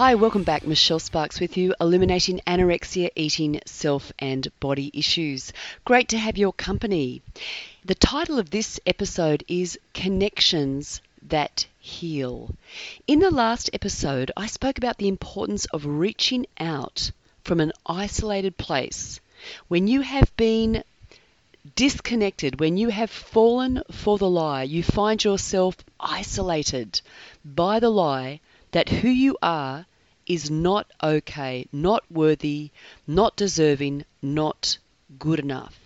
Hi, 0.00 0.14
welcome 0.14 0.44
back. 0.44 0.66
Michelle 0.66 0.98
Sparks 0.98 1.40
with 1.40 1.58
you, 1.58 1.74
illuminating 1.78 2.40
anorexia, 2.46 3.10
eating, 3.16 3.60
self, 3.66 4.10
and 4.18 4.48
body 4.58 4.90
issues. 4.94 5.52
Great 5.84 6.08
to 6.08 6.16
have 6.16 6.38
your 6.38 6.54
company. 6.54 7.20
The 7.84 7.94
title 7.94 8.38
of 8.38 8.48
this 8.48 8.80
episode 8.86 9.44
is 9.46 9.78
Connections 9.92 11.02
That 11.28 11.66
Heal. 11.80 12.54
In 13.06 13.18
the 13.18 13.30
last 13.30 13.68
episode, 13.74 14.32
I 14.38 14.46
spoke 14.46 14.78
about 14.78 14.96
the 14.96 15.06
importance 15.06 15.66
of 15.66 15.84
reaching 15.84 16.46
out 16.58 17.10
from 17.44 17.60
an 17.60 17.72
isolated 17.84 18.56
place 18.56 19.20
when 19.68 19.86
you 19.86 20.00
have 20.00 20.34
been 20.38 20.82
disconnected, 21.76 22.58
when 22.58 22.78
you 22.78 22.88
have 22.88 23.10
fallen 23.10 23.82
for 23.90 24.16
the 24.16 24.30
lie, 24.30 24.62
you 24.62 24.82
find 24.82 25.22
yourself 25.22 25.76
isolated 26.00 27.02
by 27.44 27.78
the 27.78 27.90
lie 27.90 28.40
that 28.72 28.88
who 28.88 29.08
you 29.08 29.36
are 29.42 29.84
is 30.30 30.48
not 30.48 30.86
okay, 31.02 31.66
not 31.72 32.04
worthy, 32.08 32.70
not 33.04 33.34
deserving, 33.34 34.04
not 34.22 34.78
good 35.18 35.40
enough. 35.40 35.76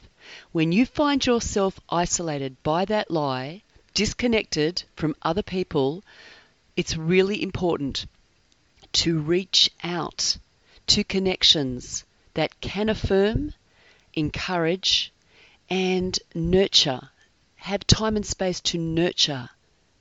When 0.52 0.70
you 0.70 0.84
find 0.84 1.24
yourself 1.24 1.80
isolated 1.88 2.62
by 2.62 2.84
that 2.84 3.10
lie, 3.10 3.62
disconnected 3.94 4.84
from 4.96 5.16
other 5.22 5.42
people, 5.42 6.04
it's 6.76 6.94
really 6.94 7.42
important 7.42 8.04
to 8.92 9.18
reach 9.18 9.70
out 9.82 10.36
to 10.88 11.04
connections 11.04 12.04
that 12.34 12.60
can 12.60 12.90
affirm, 12.90 13.54
encourage, 14.12 15.10
and 15.70 16.18
nurture. 16.34 17.08
Have 17.56 17.86
time 17.86 18.16
and 18.16 18.26
space 18.26 18.60
to 18.60 18.78
nurture 18.78 19.48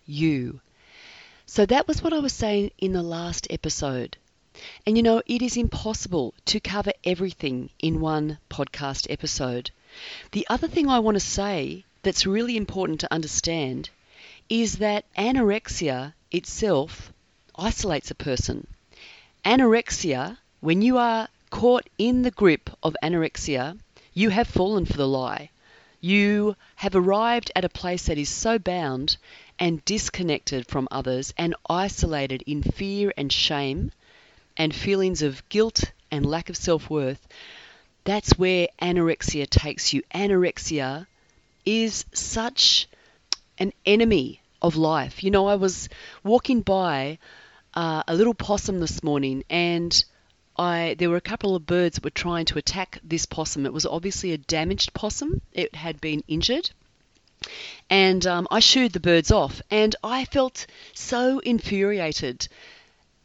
you. 0.05 0.59
So 1.45 1.65
that 1.65 1.87
was 1.87 2.03
what 2.03 2.11
I 2.11 2.19
was 2.19 2.33
saying 2.33 2.71
in 2.77 2.91
the 2.91 3.03
last 3.03 3.47
episode. 3.49 4.17
And 4.85 4.95
you 4.95 5.01
know, 5.01 5.23
it 5.25 5.41
is 5.41 5.57
impossible 5.57 6.35
to 6.45 6.59
cover 6.59 6.93
everything 7.03 7.71
in 7.79 7.99
one 7.99 8.37
podcast 8.51 9.07
episode. 9.09 9.71
The 10.31 10.45
other 10.47 10.67
thing 10.67 10.87
I 10.87 10.99
want 10.99 11.15
to 11.15 11.19
say 11.19 11.85
that's 12.03 12.27
really 12.27 12.55
important 12.55 12.99
to 12.99 13.11
understand 13.11 13.89
is 14.49 14.77
that 14.77 15.05
anorexia 15.17 16.13
itself 16.31 17.11
isolates 17.55 18.11
a 18.11 18.15
person. 18.15 18.67
Anorexia, 19.43 20.37
when 20.59 20.83
you 20.83 20.99
are 20.99 21.29
caught 21.49 21.89
in 21.97 22.21
the 22.21 22.29
grip 22.29 22.69
of 22.83 22.95
anorexia, 23.01 23.79
you 24.13 24.29
have 24.29 24.47
fallen 24.47 24.85
for 24.85 24.97
the 24.97 25.07
lie. 25.07 25.49
You 25.99 26.55
have 26.75 26.95
arrived 26.95 27.51
at 27.55 27.65
a 27.65 27.69
place 27.69 28.05
that 28.05 28.19
is 28.19 28.29
so 28.29 28.59
bound 28.59 29.17
and 29.57 29.83
disconnected 29.85 30.67
from 30.67 30.87
others 30.91 31.33
and 31.39 31.55
isolated 31.67 32.43
in 32.45 32.61
fear 32.61 33.11
and 33.17 33.33
shame 33.33 33.91
and 34.57 34.73
feelings 34.73 35.21
of 35.21 35.47
guilt 35.49 35.91
and 36.11 36.25
lack 36.25 36.49
of 36.49 36.57
self 36.57 36.89
worth, 36.89 37.27
that's 38.03 38.37
where 38.37 38.67
anorexia 38.81 39.49
takes 39.49 39.93
you. 39.93 40.01
Anorexia 40.13 41.07
is 41.65 42.05
such 42.13 42.87
an 43.57 43.73
enemy 43.85 44.41
of 44.61 44.75
life. 44.75 45.23
You 45.23 45.31
know, 45.31 45.47
I 45.47 45.55
was 45.55 45.89
walking 46.23 46.61
by 46.61 47.19
uh, 47.73 48.03
a 48.07 48.15
little 48.15 48.33
possum 48.33 48.79
this 48.79 49.03
morning 49.03 49.43
and 49.49 50.03
I 50.57 50.95
there 50.99 51.09
were 51.09 51.17
a 51.17 51.21
couple 51.21 51.55
of 51.55 51.65
birds 51.65 51.95
that 51.95 52.03
were 52.03 52.11
trying 52.11 52.45
to 52.45 52.59
attack 52.59 52.99
this 53.03 53.25
possum. 53.25 53.65
It 53.65 53.73
was 53.73 53.85
obviously 53.85 54.31
a 54.31 54.37
damaged 54.37 54.93
possum. 54.93 55.41
It 55.51 55.73
had 55.73 55.99
been 55.99 56.23
injured. 56.27 56.69
And 57.89 58.25
um, 58.25 58.47
I 58.51 58.59
shooed 58.59 58.93
the 58.93 58.99
birds 59.01 59.31
off, 59.31 59.61
and 59.69 59.95
I 60.01 60.23
felt 60.25 60.65
so 60.93 61.39
infuriated 61.39 62.47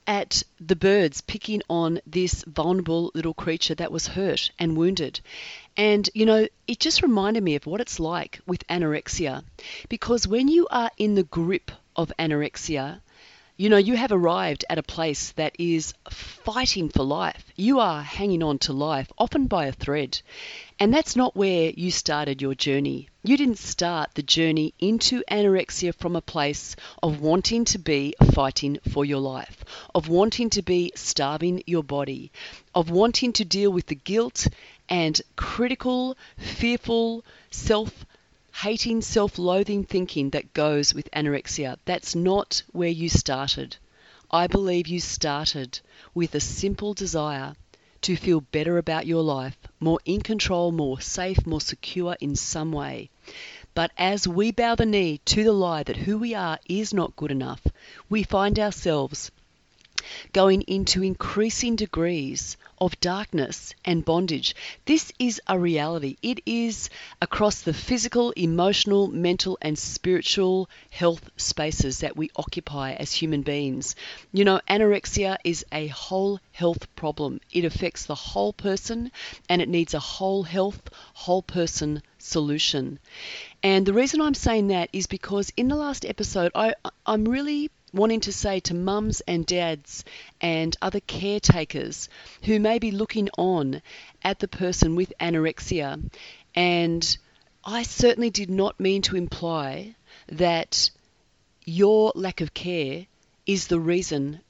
at 0.08 0.42
the 0.58 0.74
birds 0.74 1.20
picking 1.20 1.60
on 1.68 2.00
this 2.06 2.42
vulnerable 2.44 3.12
little 3.14 3.34
creature 3.34 3.74
that 3.74 3.92
was 3.92 4.06
hurt 4.06 4.50
and 4.58 4.74
wounded. 4.74 5.20
And, 5.76 6.08
you 6.14 6.24
know, 6.24 6.48
it 6.66 6.80
just 6.80 7.02
reminded 7.02 7.42
me 7.44 7.54
of 7.56 7.66
what 7.66 7.82
it's 7.82 8.00
like 8.00 8.40
with 8.46 8.66
anorexia. 8.68 9.44
Because 9.90 10.26
when 10.26 10.48
you 10.48 10.66
are 10.70 10.90
in 10.96 11.14
the 11.14 11.24
grip 11.24 11.70
of 11.94 12.10
anorexia, 12.18 13.02
you 13.58 13.68
know, 13.68 13.76
you 13.76 13.96
have 13.96 14.12
arrived 14.12 14.64
at 14.70 14.78
a 14.78 14.84
place 14.84 15.32
that 15.32 15.56
is 15.58 15.92
fighting 16.08 16.88
for 16.88 17.02
life. 17.02 17.44
You 17.56 17.80
are 17.80 18.02
hanging 18.02 18.40
on 18.40 18.58
to 18.60 18.72
life, 18.72 19.10
often 19.18 19.48
by 19.48 19.66
a 19.66 19.72
thread. 19.72 20.22
And 20.78 20.94
that's 20.94 21.16
not 21.16 21.34
where 21.34 21.72
you 21.76 21.90
started 21.90 22.40
your 22.40 22.54
journey. 22.54 23.08
You 23.24 23.36
didn't 23.36 23.58
start 23.58 24.10
the 24.14 24.22
journey 24.22 24.74
into 24.78 25.24
anorexia 25.28 25.92
from 25.92 26.14
a 26.14 26.20
place 26.20 26.76
of 27.02 27.20
wanting 27.20 27.64
to 27.64 27.78
be 27.78 28.14
fighting 28.32 28.78
for 28.92 29.04
your 29.04 29.18
life, 29.18 29.64
of 29.92 30.08
wanting 30.08 30.50
to 30.50 30.62
be 30.62 30.92
starving 30.94 31.64
your 31.66 31.82
body, 31.82 32.30
of 32.76 32.90
wanting 32.90 33.32
to 33.32 33.44
deal 33.44 33.72
with 33.72 33.86
the 33.86 33.96
guilt 33.96 34.46
and 34.88 35.20
critical, 35.34 36.16
fearful, 36.38 37.24
self 37.50 38.06
hating, 38.62 39.00
self 39.00 39.38
loathing 39.38 39.84
thinking 39.84 40.30
that 40.30 40.52
goes 40.52 40.92
with 40.92 41.08
anorexia. 41.12 41.76
That's 41.84 42.16
not 42.16 42.60
where 42.72 42.88
you 42.88 43.08
started. 43.08 43.76
I 44.32 44.48
believe 44.48 44.88
you 44.88 44.98
started 44.98 45.78
with 46.12 46.34
a 46.34 46.40
simple 46.40 46.92
desire 46.92 47.54
to 48.00 48.16
feel 48.16 48.40
better 48.40 48.76
about 48.76 49.06
your 49.06 49.22
life, 49.22 49.56
more 49.78 50.00
in 50.04 50.22
control, 50.22 50.72
more 50.72 51.00
safe, 51.00 51.46
more 51.46 51.60
secure 51.60 52.16
in 52.20 52.34
some 52.34 52.72
way. 52.72 53.10
But 53.74 53.92
as 53.96 54.26
we 54.26 54.50
bow 54.50 54.74
the 54.74 54.86
knee 54.86 55.20
to 55.26 55.44
the 55.44 55.52
lie 55.52 55.84
that 55.84 55.96
who 55.96 56.18
we 56.18 56.34
are 56.34 56.58
is 56.68 56.92
not 56.92 57.14
good 57.14 57.30
enough, 57.30 57.64
we 58.08 58.24
find 58.24 58.58
ourselves 58.58 59.30
going 60.32 60.62
into 60.62 61.02
increasing 61.02 61.76
degrees 61.76 62.56
of 62.80 62.98
darkness 63.00 63.74
and 63.84 64.04
bondage. 64.04 64.54
This 64.84 65.12
is 65.18 65.40
a 65.46 65.58
reality. 65.58 66.16
It 66.22 66.40
is 66.46 66.90
across 67.20 67.62
the 67.62 67.72
physical, 67.72 68.30
emotional, 68.32 69.08
mental, 69.08 69.58
and 69.60 69.78
spiritual 69.78 70.68
health 70.90 71.30
spaces 71.36 71.98
that 71.98 72.16
we 72.16 72.30
occupy 72.36 72.92
as 72.92 73.12
human 73.12 73.42
beings. 73.42 73.96
You 74.32 74.44
know, 74.44 74.60
anorexia 74.68 75.38
is 75.44 75.64
a 75.72 75.88
whole 75.88 76.40
health 76.52 76.86
problem, 76.94 77.40
it 77.52 77.64
affects 77.64 78.06
the 78.06 78.14
whole 78.14 78.52
person 78.52 79.10
and 79.48 79.62
it 79.62 79.68
needs 79.68 79.94
a 79.94 79.98
whole 79.98 80.42
health, 80.42 80.90
whole 81.14 81.42
person 81.42 82.02
solution. 82.18 82.98
And 83.62 83.86
the 83.86 83.92
reason 83.92 84.20
I'm 84.20 84.34
saying 84.34 84.68
that 84.68 84.88
is 84.92 85.06
because 85.06 85.52
in 85.56 85.68
the 85.68 85.76
last 85.76 86.04
episode, 86.04 86.52
I, 86.54 86.74
I'm 87.06 87.24
really 87.24 87.70
wanting 87.92 88.20
to 88.20 88.32
say 88.32 88.60
to 88.60 88.74
mums 88.74 89.20
and 89.22 89.46
dads 89.46 90.04
and 90.40 90.76
other 90.82 91.00
caretakers 91.00 92.08
who 92.44 92.60
may 92.60 92.78
be 92.78 92.90
looking 92.90 93.28
on 93.38 93.82
at 94.22 94.38
the 94.38 94.48
person 94.48 94.94
with 94.94 95.12
anorexia. 95.20 96.02
And 96.54 97.18
I 97.64 97.82
certainly 97.82 98.30
did 98.30 98.50
not 98.50 98.80
mean 98.80 99.02
to 99.02 99.16
imply 99.16 99.94
that 100.28 100.90
your 101.64 102.12
lack 102.14 102.40
of 102.40 102.54
care 102.54 103.06
is 103.46 103.66
the 103.66 103.80
reason 103.80 104.40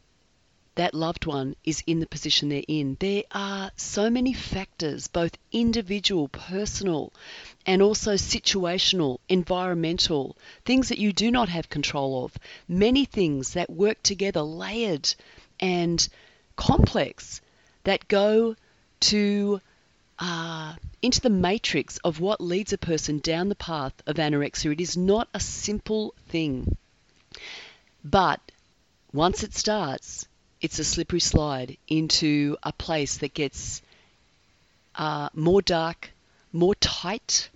that 0.79 0.95
loved 0.95 1.27
one 1.27 1.57
is 1.65 1.83
in 1.89 1.99
the 1.99 2.07
position 2.07 2.49
they're 2.49 2.63
in. 2.69 2.97
There 3.01 3.25
are 3.33 3.73
so 3.75 4.09
many 4.09 4.33
factors, 4.33 5.09
both 5.09 5.37
individual, 5.51 6.29
personal, 6.29 7.13
and 7.67 7.83
also 7.83 8.13
situational, 8.13 9.19
environmental, 9.29 10.37
things 10.65 10.91
that 10.91 10.99
you 10.99 11.13
do 11.13 11.33
not 11.33 11.49
have 11.49 11.69
control 11.69 12.25
of. 12.25 12.39
Many 12.69 13.05
things 13.07 13.55
that 13.55 13.69
work 13.69 14.01
together, 14.05 14.43
layered 14.43 15.13
and 15.59 16.09
complex, 16.55 17.41
that 17.83 18.07
go 18.07 18.55
to 19.01 19.61
uh, 20.21 20.75
into 21.03 21.21
the 21.21 21.29
matrix 21.31 21.99
of 22.05 22.21
what 22.21 22.41
leads 22.41 22.73
a 22.73 22.79
person 22.79 23.19
down 23.19 23.49
the 23.49 23.57
path 23.57 23.95
of 24.07 24.15
anorexia. 24.15 24.73
It 24.73 24.81
is 24.81 24.97
not 24.97 25.29
a 25.35 25.41
simple 25.41 26.15
thing. 26.29 26.77
But 28.05 28.41
once 29.13 29.43
it 29.43 29.55
starts, 29.57 30.29
it's 30.61 30.79
a 30.79 30.85
slippery 30.85 31.21
slide 31.21 31.77
into 31.87 32.57
a 32.63 32.73
place 32.73 33.19
that 33.19 33.35
gets 33.35 33.83
uh, 34.95 35.29
more 35.35 35.63
dark, 35.63 36.11
more 36.53 36.75
tight, 36.75 37.49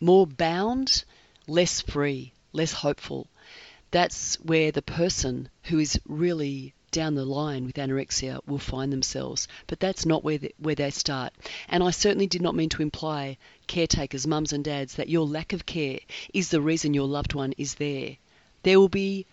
more 0.00 0.26
bound, 0.26 1.04
less 1.46 1.80
free, 1.80 2.32
less 2.52 2.72
hopeful. 2.72 3.26
That's 3.90 4.36
where 4.36 4.72
the 4.72 4.82
person 4.82 5.50
who 5.64 5.78
is 5.78 6.00
really 6.08 6.72
down 6.90 7.14
the 7.14 7.24
line 7.24 7.64
with 7.64 7.76
anorexia 7.76 8.40
will 8.46 8.58
find 8.58 8.92
themselves. 8.92 9.48
But 9.66 9.80
that's 9.80 10.06
not 10.06 10.24
where 10.24 10.38
they, 10.38 10.52
where 10.58 10.74
they 10.74 10.90
start. 10.90 11.32
And 11.68 11.82
I 11.82 11.90
certainly 11.90 12.26
did 12.26 12.42
not 12.42 12.54
mean 12.54 12.68
to 12.70 12.82
imply, 12.82 13.38
caretakers, 13.66 14.26
mums 14.26 14.52
and 14.52 14.64
dads, 14.64 14.94
that 14.94 15.08
your 15.08 15.26
lack 15.26 15.52
of 15.52 15.66
care 15.66 15.98
is 16.32 16.48
the 16.48 16.60
reason 16.60 16.94
your 16.94 17.08
loved 17.08 17.34
one 17.34 17.52
is 17.58 17.74
there. 17.74 18.16
There 18.62 18.78
will 18.78 18.88
be 18.88 19.26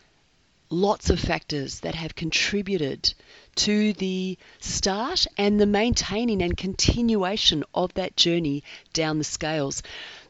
lots 0.69 1.09
of 1.09 1.19
factors 1.19 1.79
that 1.79 1.95
have 1.95 2.15
contributed 2.15 3.13
to 3.55 3.93
the 3.93 4.37
start 4.59 5.25
and 5.37 5.59
the 5.59 5.65
maintaining 5.65 6.41
and 6.41 6.55
continuation 6.55 7.63
of 7.73 7.93
that 7.95 8.15
journey 8.15 8.63
down 8.93 9.17
the 9.17 9.23
scales. 9.23 9.81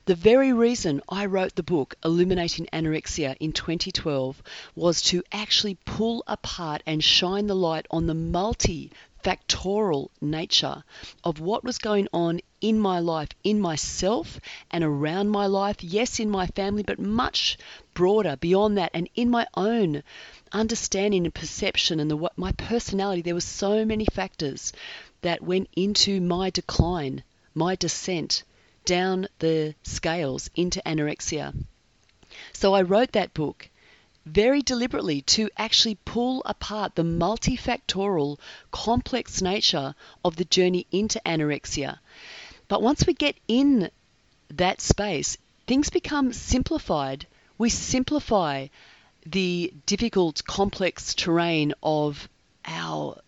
The 0.06 0.16
very 0.16 0.54
reason 0.54 1.02
I 1.10 1.26
wrote 1.26 1.56
the 1.56 1.62
book 1.62 1.96
Illuminating 2.04 2.68
Anorexia 2.74 3.36
in 3.40 3.52
2012 3.52 4.42
was 4.76 5.02
to 5.04 5.24
actually 5.32 5.78
pull 5.86 6.24
apart 6.26 6.82
and 6.88 7.04
shine 7.04 7.48
the 7.48 7.56
light 7.56 7.86
on 7.92 8.08
the 8.08 8.16
multi 8.16 8.92
factorial 9.30 10.10
nature 10.22 10.84
of 11.24 11.40
what 11.40 11.64
was 11.64 11.78
going 11.78 12.08
on 12.12 12.40
in 12.62 12.80
my 12.80 13.00
life, 13.00 13.30
in 13.44 13.60
myself 13.60 14.40
and 14.72 14.84
around 14.84 15.30
my 15.30 15.46
life, 15.46 15.84
yes, 15.84 16.20
in 16.20 16.32
my 16.32 16.48
family, 16.48 16.82
but 16.82 16.98
much 16.98 17.56
broader 17.94 18.36
beyond 18.38 18.76
that, 18.78 18.90
and 18.92 19.08
in 19.14 19.30
my 19.30 19.46
own 19.54 20.02
understanding 20.52 21.26
and 21.26 21.34
perception 21.34 22.00
and 22.00 22.10
the 22.10 22.32
my 22.38 22.52
personality. 22.54 23.22
There 23.22 23.36
were 23.36 23.42
so 23.42 23.86
many 23.86 24.06
factors 24.06 24.74
that 25.22 25.44
went 25.44 25.70
into 25.76 26.20
my 26.20 26.50
decline, 26.50 27.24
my 27.54 27.76
descent 27.76 28.44
down 28.84 29.28
the 29.38 29.76
scales 29.84 30.50
into 30.56 30.82
anorexia. 30.88 31.54
So 32.54 32.74
I 32.74 32.82
wrote 32.82 33.12
that 33.12 33.36
book 33.36 33.70
very 34.26 34.62
deliberately 34.62 35.22
to 35.22 35.50
actually 35.58 35.96
pull 36.06 36.42
apart 36.46 36.96
the 36.96 37.04
multifactorial, 37.04 38.38
complex 38.72 39.42
nature 39.42 39.96
of 40.24 40.36
the 40.36 40.46
journey 40.46 40.86
into 40.92 41.22
anorexia. 41.26 42.00
But 42.68 42.82
once 42.82 43.06
we 43.08 43.14
get 43.14 43.36
in 43.48 43.90
that 44.50 44.82
space, 44.82 45.38
things 45.68 45.90
become 45.90 46.34
simplified. 46.34 47.28
We 47.58 47.70
simplify 47.70 48.68
the 49.26 49.74
difficult, 49.86 50.44
complex 50.46 51.14
terrain 51.14 51.74
of 51.84 52.30
our 52.66 53.20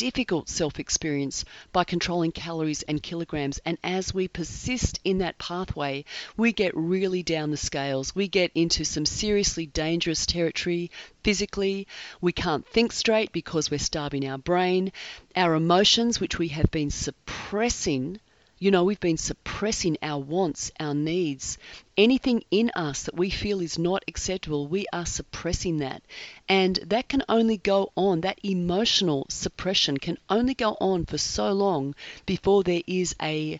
difficult 0.00 0.48
self 0.48 0.80
experience 0.80 1.44
by 1.74 1.84
controlling 1.84 2.32
calories 2.32 2.80
and 2.84 3.02
kilograms. 3.02 3.60
And 3.66 3.76
as 3.84 4.14
we 4.14 4.28
persist 4.28 4.98
in 5.04 5.18
that 5.18 5.36
pathway, 5.36 6.06
we 6.38 6.54
get 6.54 6.74
really 6.74 7.22
down 7.22 7.50
the 7.50 7.58
scales. 7.58 8.14
We 8.14 8.26
get 8.26 8.50
into 8.54 8.82
some 8.86 9.04
seriously 9.04 9.66
dangerous 9.66 10.24
territory 10.24 10.90
physically. 11.22 11.86
We 12.18 12.32
can't 12.32 12.66
think 12.66 12.92
straight 12.92 13.30
because 13.30 13.70
we're 13.70 13.76
starving 13.76 14.26
our 14.26 14.38
brain. 14.38 14.90
Our 15.36 15.52
emotions, 15.54 16.18
which 16.18 16.38
we 16.38 16.48
have 16.48 16.70
been 16.70 16.88
suppressing 16.88 18.20
you 18.62 18.70
know, 18.70 18.84
we've 18.84 19.00
been 19.00 19.16
suppressing 19.16 19.96
our 20.02 20.20
wants, 20.20 20.70
our 20.78 20.92
needs. 20.92 21.56
Anything 21.96 22.44
in 22.50 22.70
us 22.76 23.04
that 23.04 23.16
we 23.16 23.30
feel 23.30 23.62
is 23.62 23.78
not 23.78 24.04
acceptable, 24.06 24.66
we 24.66 24.84
are 24.92 25.06
suppressing 25.06 25.78
that. 25.78 26.02
And 26.46 26.76
that 26.86 27.08
can 27.08 27.24
only 27.26 27.56
go 27.56 27.90
on, 27.96 28.20
that 28.20 28.38
emotional 28.42 29.24
suppression 29.30 29.96
can 29.96 30.18
only 30.28 30.52
go 30.52 30.76
on 30.78 31.06
for 31.06 31.16
so 31.16 31.50
long 31.52 31.94
before 32.26 32.62
there 32.62 32.82
is 32.86 33.16
a 33.22 33.58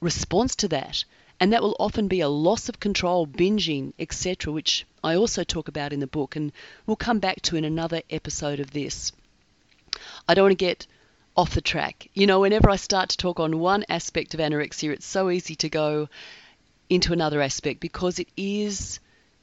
response 0.00 0.56
to 0.56 0.68
that. 0.68 1.04
And 1.38 1.52
that 1.52 1.62
will 1.62 1.76
often 1.78 2.08
be 2.08 2.20
a 2.20 2.28
loss 2.28 2.68
of 2.68 2.80
control, 2.80 3.28
binging, 3.28 3.92
etc., 4.00 4.52
which 4.52 4.84
I 5.04 5.14
also 5.14 5.44
talk 5.44 5.68
about 5.68 5.92
in 5.92 6.00
the 6.00 6.08
book 6.08 6.34
and 6.34 6.50
we'll 6.86 6.96
come 6.96 7.20
back 7.20 7.40
to 7.42 7.56
in 7.56 7.64
another 7.64 8.02
episode 8.10 8.58
of 8.58 8.72
this. 8.72 9.12
I 10.28 10.34
don't 10.34 10.46
want 10.46 10.58
to 10.58 10.64
get 10.64 10.88
off 11.40 11.54
the 11.54 11.62
track. 11.62 12.06
You 12.12 12.26
know, 12.26 12.40
whenever 12.40 12.68
I 12.68 12.76
start 12.76 13.08
to 13.08 13.16
talk 13.16 13.40
on 13.40 13.60
one 13.60 13.86
aspect 13.88 14.34
of 14.34 14.40
anorexia, 14.40 14.92
it's 14.92 15.06
so 15.06 15.30
easy 15.30 15.54
to 15.54 15.70
go 15.70 16.10
into 16.90 17.14
another 17.14 17.40
aspect 17.40 17.80
because 17.80 18.18
it 18.18 18.28
is, 18.36 19.00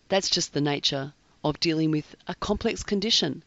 that's 0.08 0.30
just 0.30 0.54
the 0.54 0.62
nature 0.62 1.12
of 1.44 1.60
dealing 1.60 1.90
with 1.90 2.16
a 2.28 2.36
complex 2.36 2.84
condition. 2.84 3.42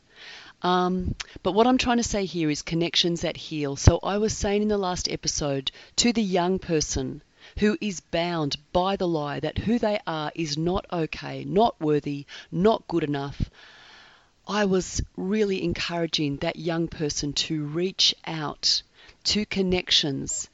Um, 0.63 1.15
but 1.45 1.53
what 1.53 1.69
I'm 1.69 1.79
trying 1.79 1.99
to 1.99 2.03
say 2.03 2.25
here 2.25 2.51
is 2.51 2.63
connections 2.63 3.21
that 3.21 3.37
heal. 3.37 3.77
So 3.77 4.01
I 4.03 4.19
was 4.19 4.37
saying 4.37 4.63
in 4.63 4.69
the 4.69 4.77
last 4.77 5.09
episode 5.09 5.71
to 5.97 6.13
the 6.13 6.21
young 6.21 6.59
person 6.59 7.23
who 7.61 7.79
is 7.81 8.01
bound 8.01 8.57
by 8.73 8.97
the 8.97 9.07
lie 9.07 9.39
that 9.39 9.59
who 9.59 9.79
they 9.79 10.01
are 10.09 10.33
is 10.35 10.59
not 10.59 10.87
okay, 10.93 11.45
not 11.45 11.81
worthy, 11.81 12.27
not 12.51 12.89
good 12.89 13.05
enough, 13.05 13.49
I 14.51 14.65
was 14.65 15.01
really 15.17 15.63
encouraging 15.63 16.39
that 16.39 16.57
young 16.57 16.89
person 16.89 17.35
to 17.35 17.65
reach 17.67 18.17
out 18.27 18.83
to 19.23 19.47
connections 19.47 20.51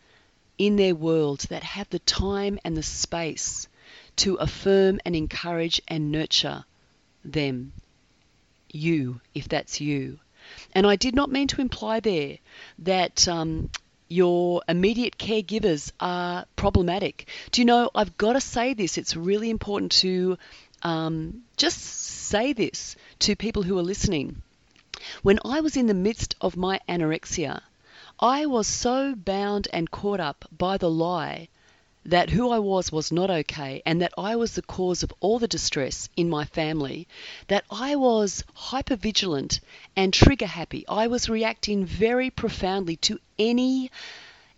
in 0.59 0.77
their 0.77 0.95
world 0.95 1.47
that 1.49 1.63
have 1.63 1.89
the 1.89 2.01
time 2.01 2.59
and 2.63 2.77
the 2.77 2.83
space 2.83 3.69
to 4.17 4.35
affirm 4.35 5.01
and 5.07 5.17
encourage 5.17 5.81
and 5.89 6.13
nurture 6.13 6.67
them. 7.25 7.73
You, 8.71 9.23
if 9.35 9.49
that's 9.49 9.81
you. 9.81 10.19
And 10.75 10.87
I 10.87 10.97
did 10.97 11.15
not 11.15 11.33
mean 11.33 11.49
to 11.49 11.63
imply 11.63 12.01
there 12.01 12.37
that 12.81 13.27
um, 13.27 13.71
your 14.09 14.61
immediate 14.69 15.17
caregivers 15.17 15.91
are 16.01 16.45
problematic. 16.55 17.29
Do 17.51 17.63
you 17.63 17.65
know, 17.65 17.91
I've 17.95 18.19
got 18.19 18.35
to 18.35 18.43
say 18.43 18.75
this, 18.75 18.99
it's 18.99 19.17
really 19.17 19.49
important 19.49 19.93
to 19.93 20.37
um, 20.83 21.45
just 21.57 21.81
say 21.81 22.53
this 22.53 22.95
to 23.21 23.35
people 23.37 23.63
who 23.63 23.79
are 23.79 23.83
listening. 23.83 24.43
When 25.23 25.39
I 25.45 25.61
was 25.61 25.77
in 25.77 25.87
the 25.87 25.95
midst 25.95 26.35
of 26.41 26.57
my 26.57 26.81
anorexia, 26.89 27.63
I 28.21 28.47
was 28.47 28.67
so 28.67 29.15
bound 29.15 29.69
and 29.73 29.91
caught 29.91 30.21
up 30.21 30.45
by 30.57 30.79
the 30.79 30.91
lie 30.91 31.49
that 32.07 32.31
who 32.31 32.51
I 32.51 32.61
was 32.61 32.93
was 32.93 33.11
not 33.11 33.31
okay 33.31 33.83
and 33.85 34.01
that 34.01 34.13
I 34.17 34.37
was 34.37 34.55
the 34.55 34.63
cause 34.63 35.03
of 35.03 35.13
all 35.21 35.39
the 35.39 35.49
distress 35.49 36.09
in 36.17 36.31
my 36.31 36.45
family, 36.45 37.09
that 37.49 37.65
I 37.71 37.97
was 37.97 38.45
hypervigilant 38.57 39.61
and 39.97 40.13
trigger 40.13 40.47
happy. 40.47 40.87
I 40.89 41.09
was 41.09 41.29
reacting 41.29 41.85
very 41.85 42.31
profoundly 42.31 42.97
to 42.97 43.19
any 43.39 43.91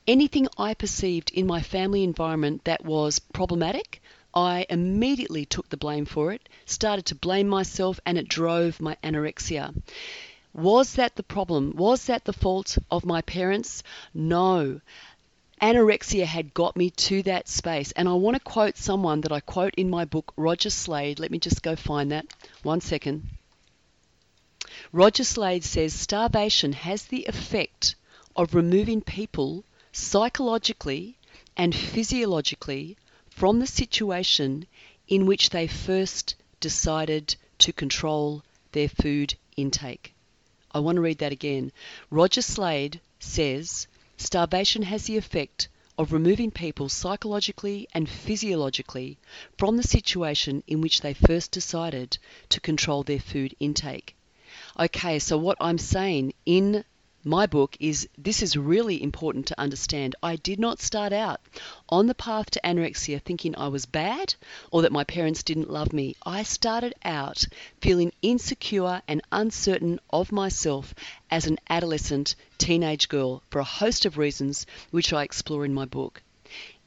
anything 0.06 0.48
I 0.56 0.74
perceived 0.74 1.30
in 1.30 1.46
my 1.46 1.60
family 1.62 2.02
environment 2.04 2.64
that 2.64 2.84
was 2.84 3.18
problematic 3.18 4.02
I 4.38 4.66
immediately 4.70 5.44
took 5.44 5.68
the 5.68 5.76
blame 5.76 6.04
for 6.04 6.32
it, 6.32 6.48
started 6.64 7.06
to 7.06 7.16
blame 7.16 7.48
myself, 7.48 7.98
and 8.06 8.16
it 8.16 8.28
drove 8.28 8.80
my 8.80 8.96
anorexia. 9.02 9.74
Was 10.54 10.92
that 10.92 11.16
the 11.16 11.24
problem? 11.24 11.72
Was 11.74 12.04
that 12.04 12.24
the 12.24 12.32
fault 12.32 12.78
of 12.88 13.04
my 13.04 13.20
parents? 13.22 13.82
No. 14.14 14.80
Anorexia 15.60 16.24
had 16.24 16.54
got 16.54 16.76
me 16.76 16.90
to 16.90 17.24
that 17.24 17.48
space. 17.48 17.90
And 17.92 18.08
I 18.08 18.12
want 18.12 18.36
to 18.36 18.40
quote 18.40 18.76
someone 18.76 19.22
that 19.22 19.32
I 19.32 19.40
quote 19.40 19.74
in 19.74 19.90
my 19.90 20.04
book, 20.04 20.32
Roger 20.36 20.70
Slade. 20.70 21.18
Let 21.18 21.32
me 21.32 21.40
just 21.40 21.60
go 21.60 21.74
find 21.74 22.12
that. 22.12 22.26
One 22.62 22.80
second. 22.80 23.28
Roger 24.92 25.24
Slade 25.24 25.64
says 25.64 25.92
starvation 25.92 26.74
has 26.74 27.02
the 27.02 27.24
effect 27.26 27.96
of 28.36 28.54
removing 28.54 29.00
people 29.00 29.64
psychologically 29.90 31.16
and 31.56 31.74
physiologically 31.74 32.96
from 33.38 33.60
the 33.60 33.66
situation 33.68 34.66
in 35.06 35.24
which 35.24 35.50
they 35.50 35.68
first 35.68 36.34
decided 36.58 37.36
to 37.56 37.72
control 37.72 38.42
their 38.72 38.88
food 38.88 39.32
intake. 39.56 40.12
I 40.72 40.80
want 40.80 40.96
to 40.96 41.02
read 41.02 41.18
that 41.18 41.30
again. 41.30 41.70
Roger 42.10 42.42
Slade 42.42 43.00
says 43.20 43.86
starvation 44.16 44.82
has 44.82 45.04
the 45.04 45.16
effect 45.16 45.68
of 45.96 46.12
removing 46.12 46.50
people 46.50 46.88
psychologically 46.88 47.86
and 47.94 48.08
physiologically 48.08 49.18
from 49.56 49.76
the 49.76 49.84
situation 49.84 50.64
in 50.66 50.80
which 50.80 51.00
they 51.00 51.14
first 51.14 51.52
decided 51.52 52.18
to 52.48 52.60
control 52.60 53.04
their 53.04 53.20
food 53.20 53.54
intake. 53.60 54.16
Okay, 54.76 55.20
so 55.20 55.38
what 55.38 55.58
I'm 55.60 55.78
saying 55.78 56.34
in 56.44 56.84
my 57.24 57.46
book 57.46 57.76
is 57.80 58.08
this 58.16 58.42
is 58.42 58.56
really 58.56 59.02
important 59.02 59.46
to 59.48 59.60
understand. 59.60 60.14
I 60.22 60.36
did 60.36 60.60
not 60.60 60.80
start 60.80 61.12
out 61.12 61.40
on 61.88 62.06
the 62.06 62.14
path 62.14 62.48
to 62.52 62.60
anorexia 62.62 63.20
thinking 63.20 63.56
I 63.56 63.66
was 63.66 63.86
bad 63.86 64.36
or 64.70 64.82
that 64.82 64.92
my 64.92 65.02
parents 65.02 65.42
didn't 65.42 65.68
love 65.68 65.92
me. 65.92 66.14
I 66.24 66.44
started 66.44 66.94
out 67.04 67.44
feeling 67.80 68.12
insecure 68.22 69.02
and 69.08 69.20
uncertain 69.32 69.98
of 70.10 70.30
myself 70.30 70.94
as 71.28 71.46
an 71.46 71.58
adolescent 71.68 72.36
teenage 72.56 73.08
girl 73.08 73.42
for 73.50 73.58
a 73.58 73.64
host 73.64 74.04
of 74.04 74.16
reasons 74.16 74.64
which 74.92 75.12
I 75.12 75.24
explore 75.24 75.64
in 75.64 75.74
my 75.74 75.86
book. 75.86 76.22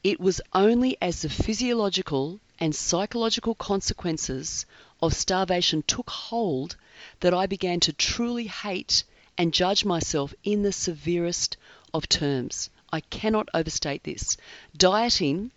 It 0.01 0.21
was 0.21 0.39
only 0.53 0.97
as 1.01 1.21
the 1.21 1.29
physiological 1.29 2.39
and 2.57 2.73
psychological 2.73 3.55
consequences 3.55 4.65
of 5.01 5.13
starvation 5.13 5.83
took 5.85 6.09
hold 6.09 6.77
that 7.19 7.33
I 7.33 7.47
began 7.47 7.81
to 7.81 7.91
truly 7.91 8.47
hate 8.47 9.03
and 9.37 9.53
judge 9.53 9.85
myself 9.85 10.33
in 10.43 10.63
the 10.63 10.71
severest 10.71 11.57
of 11.93 12.07
terms. 12.09 12.69
I 12.91 12.99
cannot 12.99 13.49
overstate 13.53 14.03
this. 14.03 14.37
Dieting, 14.75 15.51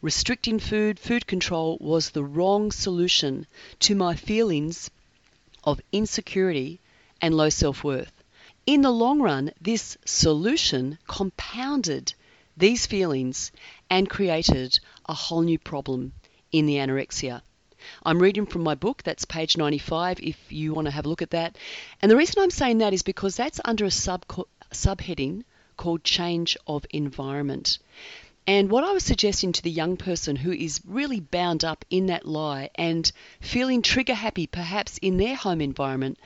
restricting 0.00 0.58
food, 0.58 0.98
food 0.98 1.26
control 1.26 1.76
was 1.80 2.10
the 2.10 2.24
wrong 2.24 2.72
solution 2.72 3.46
to 3.80 3.94
my 3.94 4.14
feelings 4.14 4.90
of 5.64 5.80
insecurity 5.92 6.80
and 7.20 7.36
low 7.36 7.50
self 7.50 7.84
worth. 7.84 8.12
In 8.66 8.82
the 8.82 8.90
long 8.90 9.20
run, 9.20 9.52
this 9.60 9.96
solution 10.04 10.98
compounded 11.06 12.14
these 12.56 12.86
feelings 12.86 13.52
and 13.88 14.10
created 14.10 14.78
a 15.06 15.14
whole 15.14 15.42
new 15.42 15.58
problem 15.58 16.12
in 16.52 16.66
the 16.66 16.76
anorexia. 16.76 17.42
I'm 18.04 18.20
reading 18.20 18.46
from 18.46 18.62
my 18.62 18.74
book, 18.74 19.02
that's 19.02 19.24
page 19.24 19.56
95 19.56 20.20
if 20.20 20.36
you 20.50 20.74
want 20.74 20.86
to 20.86 20.92
have 20.92 21.06
a 21.06 21.08
look 21.08 21.22
at 21.22 21.30
that. 21.30 21.56
And 22.00 22.10
the 22.10 22.16
reason 22.16 22.42
I'm 22.42 22.50
saying 22.50 22.78
that 22.78 22.92
is 22.92 23.02
because 23.02 23.36
that's 23.36 23.60
under 23.64 23.84
a 23.84 23.90
sub 23.90 24.24
subheading 24.72 25.44
called 25.76 26.04
change 26.04 26.56
of 26.66 26.84
environment. 26.90 27.78
And 28.46 28.70
what 28.70 28.84
I 28.84 28.92
was 28.92 29.04
suggesting 29.04 29.52
to 29.52 29.62
the 29.62 29.70
young 29.70 29.96
person 29.96 30.36
who 30.36 30.52
is 30.52 30.80
really 30.86 31.20
bound 31.20 31.64
up 31.64 31.84
in 31.90 32.06
that 32.06 32.26
lie 32.26 32.70
and 32.74 33.10
feeling 33.40 33.82
trigger 33.82 34.14
happy 34.14 34.46
perhaps 34.46 34.96
in 34.98 35.18
their 35.18 35.36
home 35.36 35.60
environment, 35.60 36.18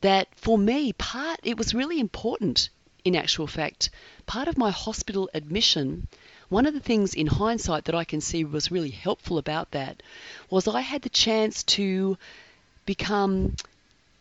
that 0.00 0.28
for 0.36 0.56
me, 0.56 0.92
part, 0.92 1.40
it 1.42 1.58
was 1.58 1.74
really 1.74 1.98
important 1.98 2.68
in 3.04 3.16
actual 3.16 3.46
fact. 3.46 3.90
Part 4.26 4.46
of 4.46 4.58
my 4.58 4.70
hospital 4.70 5.28
admission, 5.34 6.06
one 6.48 6.66
of 6.66 6.74
the 6.74 6.80
things 6.80 7.14
in 7.14 7.26
hindsight 7.26 7.84
that 7.84 7.94
I 7.94 8.04
can 8.04 8.20
see 8.20 8.44
was 8.44 8.70
really 8.70 8.90
helpful 8.90 9.38
about 9.38 9.72
that 9.72 10.02
was 10.48 10.68
I 10.68 10.80
had 10.80 11.02
the 11.02 11.08
chance 11.08 11.62
to 11.64 12.16
become 12.84 13.56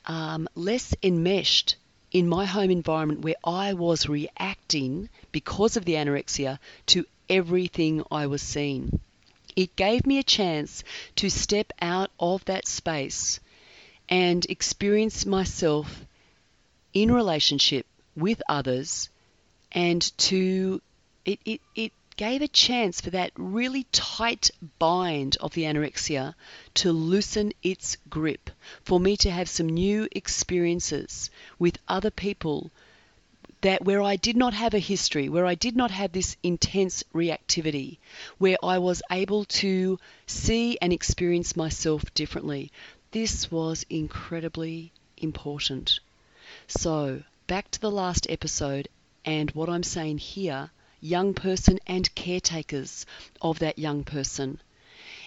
um, 0.06 0.48
less 0.56 0.94
enmeshed 1.04 1.76
in 2.12 2.28
my 2.28 2.46
home 2.46 2.72
environment 2.72 3.22
where 3.22 3.36
I 3.44 3.74
was 3.74 4.10
reacting 4.10 5.10
because 5.32 5.78
of 5.78 5.86
the 5.86 5.94
anorexia 5.94 6.60
to 6.88 7.06
everything 7.30 8.04
I 8.12 8.28
was 8.28 8.42
seeing. 8.42 9.00
It 9.56 9.76
gave 9.76 10.06
me 10.06 10.18
a 10.18 10.24
chance 10.24 10.84
to 11.18 11.30
step 11.30 11.72
out 11.82 12.12
of 12.20 12.44
that 12.46 12.68
space 12.68 13.40
and 14.10 14.46
experience 14.46 15.26
myself 15.26 16.06
in 16.94 17.12
relationship 17.12 17.86
with 18.16 18.42
others 18.48 19.10
and 19.72 20.02
to 20.18 20.82
it, 21.26 21.40
it, 21.46 21.62
it 21.76 21.92
gave 22.18 22.42
a 22.42 22.48
chance 22.48 23.02
for 23.02 23.10
that 23.10 23.32
really 23.36 23.84
tight 23.92 24.50
bind 24.80 25.36
of 25.42 25.54
the 25.54 25.64
anorexia 25.64 26.34
to 26.74 26.92
loosen 26.92 27.52
its 27.62 27.98
grip, 28.10 28.50
for 28.84 29.00
me 29.00 29.18
to 29.18 29.30
have 29.30 29.50
some 29.50 29.68
new 29.68 30.08
experiences 30.12 31.30
with 31.60 31.78
other 31.88 32.10
people 32.10 32.72
that 33.62 33.84
where 33.84 34.02
I 34.02 34.16
did 34.16 34.38
not 34.38 34.54
have 34.54 34.74
a 34.74 34.80
history, 34.80 35.28
where 35.28 35.46
I 35.46 35.56
did 35.56 35.76
not 35.76 35.92
have 35.92 36.12
this 36.12 36.38
intense 36.44 37.04
reactivity, 37.14 37.98
where 38.38 38.58
I 38.64 38.78
was 38.78 39.02
able 39.12 39.46
to 39.46 40.00
see 40.28 40.78
and 40.82 40.94
experience 40.94 41.56
myself 41.56 42.14
differently. 42.14 42.72
This 43.12 43.52
was 43.52 43.86
incredibly 43.90 44.92
important. 45.18 46.00
So, 46.68 47.24
back 47.48 47.72
to 47.72 47.82
the 47.82 47.92
last 47.92 48.28
episode 48.30 48.88
and 49.26 49.50
what 49.52 49.70
I'm 49.70 49.84
saying 49.84 50.20
here, 50.20 50.70
young 51.00 51.34
person 51.34 51.80
and 51.86 52.14
caretakers 52.16 53.06
of 53.42 53.60
that 53.60 53.78
young 53.78 54.04
person, 54.04 54.62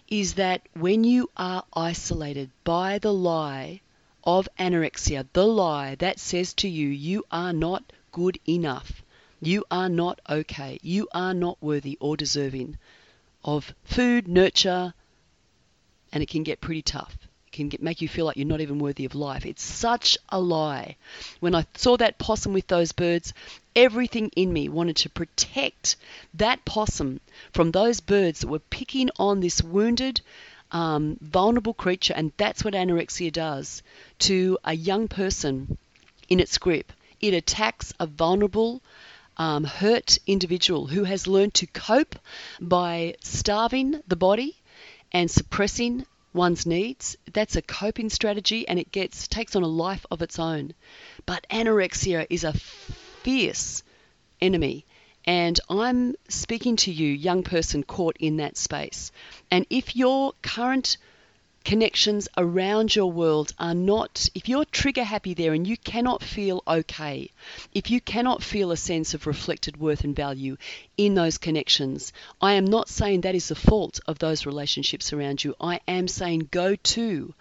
is 0.09 0.35
that 0.35 0.63
when 0.75 1.05
you 1.05 1.31
are 1.37 1.65
isolated 1.73 2.51
by 2.65 2.99
the 2.99 3.13
lie 3.13 3.81
of 4.25 4.49
anorexia, 4.59 5.27
the 5.33 5.47
lie 5.47 5.95
that 5.97 6.19
says 6.19 6.55
to 6.55 6.69
you, 6.69 6.89
you 6.89 7.25
are 7.31 7.53
not 7.53 7.85
good 8.13 8.39
enough, 8.49 9.03
you 9.41 9.65
are 9.71 9.89
not 9.89 10.21
okay, 10.29 10.79
you 10.83 11.07
are 11.13 11.35
not 11.35 11.57
worthy 11.61 11.97
or 12.01 12.17
deserving 12.17 12.77
of 13.45 13.75
food, 13.85 14.27
nurture, 14.27 14.95
and 16.13 16.23
it 16.23 16.29
can 16.29 16.43
get 16.43 16.61
pretty 16.61 16.83
tough 16.83 17.28
can 17.53 17.69
get, 17.69 17.83
make 17.83 18.01
you 18.03 18.09
feel 18.09 18.25
like 18.25 18.37
you're 18.37 18.47
not 18.47 18.61
even 18.61 18.79
worthy 18.79 19.05
of 19.05 19.15
life. 19.15 19.47
It's 19.47 19.63
such 19.63 20.19
a 20.29 20.41
lie. 20.41 20.97
When 21.41 21.55
I 21.55 21.67
saw 21.75 21.97
that 21.97 22.19
possum 22.19 22.53
with 22.53 22.67
those 22.67 22.93
birds, 22.93 23.33
everything 23.75 24.31
in 24.37 24.53
me 24.53 24.69
wanted 24.69 24.97
to 24.97 25.11
protect 25.11 25.97
that 26.35 26.65
possum 26.65 27.21
from 27.53 27.71
those 27.71 28.01
birds 28.01 28.41
that 28.41 28.49
were 28.49 28.59
picking 28.59 29.11
on 29.19 29.41
this 29.41 29.63
wounded, 29.63 30.21
um, 30.73 31.17
vulnerable 31.21 31.75
creature. 31.75 32.15
And 32.15 32.33
that's 32.37 32.65
what 32.65 32.75
anorexia 32.75 33.33
does 33.33 33.83
to 34.21 34.59
a 34.65 34.75
young 34.75 35.09
person 35.09 35.79
in 36.29 36.41
its 36.41 36.59
grip. 36.59 36.93
It 37.21 37.35
attacks 37.35 37.93
a 37.99 38.07
vulnerable, 38.07 38.81
um, 39.37 39.65
hurt 39.65 40.19
individual 40.27 40.87
who 40.87 41.05
has 41.05 41.27
learned 41.27 41.55
to 41.55 41.67
cope 41.67 42.17
by 42.61 43.15
starving 43.23 44.01
the 44.07 44.17
body 44.17 44.57
and 45.13 45.31
suppressing 45.31 46.05
one's 46.33 46.67
needs, 46.67 47.17
that's 47.33 47.57
a 47.57 47.63
coping 47.63 48.11
strategy 48.11 48.67
and 48.69 48.79
it 48.79 48.93
gets 48.93 49.29
takes 49.29 49.57
on 49.57 49.63
a 49.63 49.69
life 49.69 50.05
of 50.11 50.23
its 50.23 50.39
own. 50.39 50.75
But 51.27 51.47
anorexia 51.51 52.27
is 52.31 52.45
a 52.45 52.53
fierce 52.53 53.83
enemy. 54.41 54.87
And 55.25 55.59
I'm 55.69 56.15
speaking 56.29 56.77
to 56.77 56.93
you, 56.93 57.13
young 57.13 57.43
person 57.43 57.83
caught 57.83 58.17
in 58.19 58.39
that 58.39 58.57
space. 58.57 59.13
And 59.51 59.67
if 59.69 59.95
your 59.95 60.33
current 60.43 60.97
connections 61.69 62.29
around 62.39 62.97
your 62.97 63.13
world 63.13 63.53
are 63.59 63.75
not, 63.75 64.31
if 64.35 64.49
you're 64.49 64.65
trigger 64.65 65.05
happy 65.05 65.35
there 65.35 65.53
and 65.53 65.67
you 65.67 65.77
cannot 65.77 66.23
feel 66.23 66.63
okay, 66.67 67.31
if 67.75 67.91
you 67.91 68.01
cannot 68.01 68.43
feel 68.43 68.71
a 68.71 68.77
sense 68.77 69.13
of 69.13 69.27
reflected 69.27 69.77
worth 69.77 70.03
and 70.03 70.17
value 70.17 70.57
in 70.97 71.15
those 71.15 71.37
connections, 71.37 72.11
I 72.41 72.55
am 72.55 72.65
not 72.65 72.89
saying 72.89 73.21
that 73.21 73.35
is 73.35 73.49
the 73.49 73.55
fault 73.55 74.01
of 74.07 74.19
those 74.19 74.47
relationships 74.47 75.13
around 75.13 75.45
you. 75.45 75.55
I 75.61 75.81
am 75.87 76.09
saying 76.09 76.49
go 76.51 76.75
to 76.75 77.35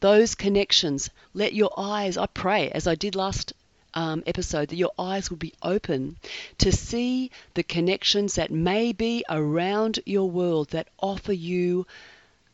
those 0.00 0.34
connections. 0.34 1.10
Let 1.34 1.52
your 1.52 1.72
eyes, 1.76 2.16
I 2.16 2.28
pray, 2.28 2.70
as 2.70 2.86
I 2.86 2.94
did 2.94 3.14
last 3.14 3.52
um, 3.92 4.22
episode 4.26 4.70
that 4.70 4.76
your 4.76 4.92
eyes 4.98 5.28
will 5.28 5.36
be 5.36 5.52
open 5.62 6.16
to 6.60 6.72
see 6.72 7.30
the 7.52 7.62
connections 7.62 8.36
that 8.36 8.50
may 8.50 8.94
be 8.94 9.22
around 9.28 10.00
your 10.06 10.30
world 10.30 10.70
that 10.70 10.88
offer 10.98 11.34
you 11.34 11.86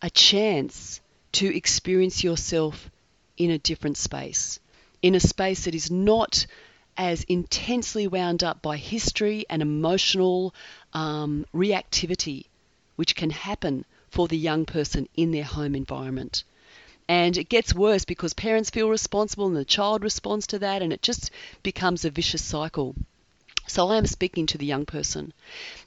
a 0.05 0.11
chance 0.11 1.01
to 1.33 1.55
experience 1.55 2.23
yourself 2.23 2.91
in 3.37 3.51
a 3.51 3.59
different 3.59 3.97
space, 3.97 4.61
in 5.01 5.15
a 5.15 5.21
space 5.21 5.65
that 5.65 5.75
is 5.75 5.91
not 5.91 6.47
as 6.97 7.25
intensely 7.25 8.07
wound 8.07 8.45
up 8.45 8.61
by 8.61 8.77
history 8.77 9.47
and 9.49 9.63
emotional 9.63 10.55
um, 10.93 11.47
reactivity, 11.55 12.45
which 12.97 13.17
can 13.17 13.31
happen 13.31 13.85
for 14.11 14.29
the 14.29 14.37
young 14.37 14.67
person 14.67 15.09
in 15.17 15.31
their 15.31 15.45
home 15.45 15.75
environment. 15.75 16.45
And 17.09 17.37
it 17.37 17.49
gets 17.49 17.75
worse 17.75 18.05
because 18.05 18.35
parents 18.35 18.71
feel 18.71 18.89
responsible 18.89 19.47
and 19.47 19.57
the 19.57 19.65
child 19.65 20.05
responds 20.05 20.47
to 20.49 20.59
that, 20.61 20.83
and 20.83 20.93
it 20.93 21.03
just 21.03 21.31
becomes 21.63 22.05
a 22.05 22.11
vicious 22.11 22.45
cycle. 22.45 22.95
So 23.67 23.89
I 23.89 23.97
am 23.97 24.07
speaking 24.07 24.47
to 24.47 24.59
the 24.59 24.67
young 24.67 24.85
person, 24.85 25.33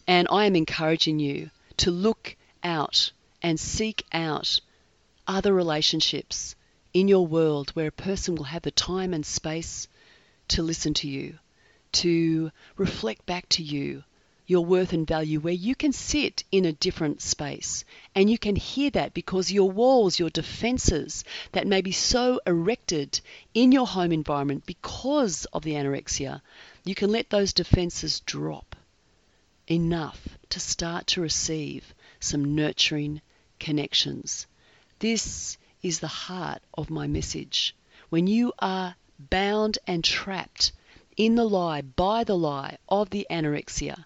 and 0.08 0.28
I 0.32 0.46
am 0.46 0.56
encouraging 0.56 1.20
you 1.20 1.52
to 1.78 1.92
look 1.92 2.36
out 2.64 3.12
and 3.42 3.60
seek 3.60 4.04
out 4.12 4.60
other 5.28 5.54
relationships 5.54 6.56
in 6.94 7.08
your 7.08 7.28
world 7.28 7.70
where 7.72 7.88
a 7.88 7.92
person 7.92 8.36
will 8.36 8.46
have 8.46 8.62
the 8.62 8.72
time 8.72 9.14
and 9.14 9.26
space 9.26 9.88
to 10.48 10.64
listen 10.64 10.94
to 10.94 11.08
you, 11.08 11.38
to 11.92 12.52
reflect 12.78 13.26
back 13.26 13.48
to 13.50 13.64
you 13.64 14.04
your 14.48 14.64
worth 14.64 14.94
and 14.94 15.08
value, 15.08 15.40
where 15.40 15.54
you 15.54 15.74
can 15.76 15.92
sit 15.92 16.44
in 16.52 16.66
a 16.66 16.72
different 16.74 17.22
space 17.22 17.84
and 18.14 18.30
you 18.30 18.38
can 18.38 18.56
hear 18.56 18.90
that 18.92 19.14
because 19.14 19.52
your 19.52 19.72
walls, 19.72 20.20
your 20.20 20.30
defenses 20.30 21.24
that 21.52 21.66
may 21.66 21.82
be 21.82 21.92
so 21.92 22.40
erected 22.46 23.20
in 23.54 23.72
your 23.72 23.88
home 23.88 24.12
environment 24.12 24.64
because 24.66 25.46
of 25.46 25.64
the 25.64 25.74
anorexia, 25.74 26.42
you 26.84 26.94
can 26.94 27.12
let 27.12 27.30
those 27.30 27.54
defenses 27.54 28.20
drop 28.22 28.76
enough 29.68 30.38
to 30.50 30.60
start 30.60 31.08
to 31.08 31.22
receive 31.22 31.96
some 32.20 32.56
nurturing 32.56 33.22
connections 33.60 34.46
this 35.06 35.56
is 35.84 36.00
the 36.00 36.08
heart 36.26 36.64
of 36.74 36.90
my 36.90 37.06
message. 37.06 37.76
When 38.10 38.26
you 38.26 38.54
are 38.58 38.96
bound 39.20 39.78
and 39.86 40.04
trapped 40.04 40.72
in 41.16 41.36
the 41.36 41.48
lie, 41.48 41.82
by 41.82 42.24
the 42.24 42.36
lie 42.36 42.80
of 42.90 43.12
the 43.12 43.28
anorexia, 43.30 44.06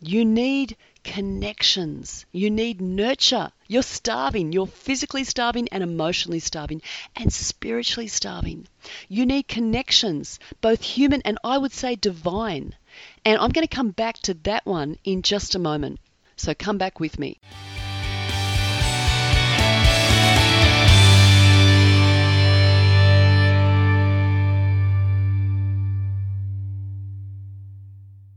you 0.00 0.24
need 0.24 0.74
connections. 1.04 2.24
You 2.32 2.48
need 2.50 2.80
nurture. 2.80 3.52
You're 3.68 3.82
starving. 3.82 4.52
You're 4.52 4.66
physically 4.66 5.24
starving 5.24 5.68
and 5.70 5.82
emotionally 5.82 6.40
starving 6.40 6.80
and 7.14 7.30
spiritually 7.30 8.08
starving. 8.08 8.66
You 9.10 9.26
need 9.26 9.48
connections, 9.48 10.38
both 10.62 10.80
human 10.82 11.20
and 11.26 11.38
I 11.44 11.58
would 11.58 11.72
say 11.72 11.94
divine. 11.94 12.74
And 13.26 13.36
I'm 13.36 13.50
going 13.50 13.68
to 13.68 13.76
come 13.76 13.90
back 13.90 14.16
to 14.20 14.32
that 14.48 14.64
one 14.64 14.96
in 15.04 15.20
just 15.20 15.54
a 15.54 15.58
moment. 15.58 16.00
So 16.36 16.54
come 16.54 16.78
back 16.78 17.00
with 17.00 17.18
me. 17.18 17.38